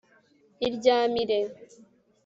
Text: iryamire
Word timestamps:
iryamire 0.67 1.39